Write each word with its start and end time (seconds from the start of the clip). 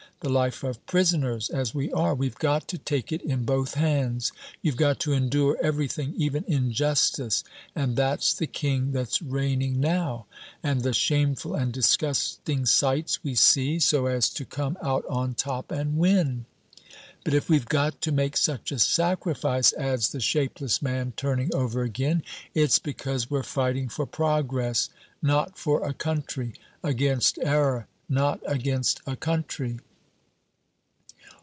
The 0.21 0.29
life 0.29 0.63
of 0.63 0.85
prisoners 0.85 1.49
as 1.49 1.73
we 1.73 1.91
are, 1.93 2.13
we've 2.13 2.37
got 2.37 2.67
to 2.67 2.77
take 2.77 3.11
it 3.11 3.23
in 3.23 3.43
both 3.43 3.73
hands. 3.73 4.31
You've 4.61 4.77
got 4.77 4.99
to 4.99 5.13
endure 5.13 5.57
everything, 5.63 6.13
even 6.15 6.43
injustice 6.47 7.43
and 7.75 7.95
that's 7.95 8.31
the 8.35 8.45
king 8.45 8.91
that's 8.91 9.23
reigning 9.23 9.79
now 9.79 10.27
and 10.61 10.81
the 10.81 10.93
shameful 10.93 11.55
and 11.55 11.73
disgusting 11.73 12.67
sights 12.67 13.23
we 13.23 13.33
see, 13.33 13.79
so 13.79 14.05
as 14.05 14.29
to 14.35 14.45
come 14.45 14.77
out 14.83 15.03
on 15.09 15.33
top, 15.33 15.71
and 15.71 15.97
win. 15.97 16.45
But 17.23 17.33
if 17.33 17.49
we've 17.49 17.67
got 17.67 17.99
to 18.01 18.11
make 18.11 18.37
such 18.37 18.71
a 18.71 18.77
sacrifice," 18.77 19.73
adds 19.73 20.09
the 20.11 20.19
shapeless 20.19 20.83
man, 20.83 21.13
turning 21.17 21.49
over 21.55 21.81
again, 21.81 22.21
"it's 22.53 22.77
because 22.77 23.31
we're 23.31 23.41
fighting 23.41 23.89
for 23.89 24.05
progress, 24.05 24.89
not 25.23 25.57
for 25.57 25.83
a 25.83 25.95
country; 25.95 26.53
against 26.83 27.39
error, 27.39 27.87
not 28.07 28.39
against 28.45 29.01
a 29.07 29.15
country." 29.15 29.79